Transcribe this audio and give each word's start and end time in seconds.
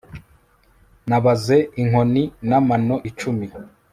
nabaze 1.09 1.57
intoki 1.81 2.23
n'amano 2.49 2.95
icumi 3.09 3.47